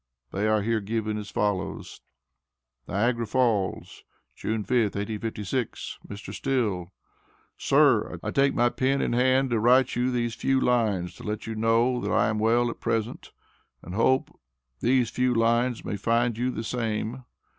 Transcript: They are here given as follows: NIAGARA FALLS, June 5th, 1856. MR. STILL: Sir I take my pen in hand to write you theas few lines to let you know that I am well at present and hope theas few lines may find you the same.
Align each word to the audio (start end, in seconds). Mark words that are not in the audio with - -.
They 0.31 0.47
are 0.47 0.63
here 0.63 0.81
given 0.81 1.19
as 1.19 1.29
follows: 1.29 2.01
NIAGARA 2.87 3.27
FALLS, 3.27 4.03
June 4.35 4.63
5th, 4.63 4.95
1856. 4.95 5.99
MR. 6.07 6.33
STILL: 6.33 6.91
Sir 7.55 8.19
I 8.23 8.31
take 8.31 8.55
my 8.55 8.69
pen 8.69 8.99
in 9.03 9.13
hand 9.13 9.51
to 9.51 9.59
write 9.59 9.95
you 9.95 10.11
theas 10.11 10.33
few 10.33 10.59
lines 10.59 11.13
to 11.17 11.23
let 11.23 11.45
you 11.45 11.53
know 11.53 12.01
that 12.01 12.09
I 12.11 12.29
am 12.29 12.39
well 12.39 12.71
at 12.71 12.79
present 12.79 13.31
and 13.83 13.93
hope 13.93 14.31
theas 14.81 15.11
few 15.11 15.35
lines 15.35 15.85
may 15.85 15.97
find 15.97 16.35
you 16.35 16.49
the 16.49 16.63
same. 16.63 17.23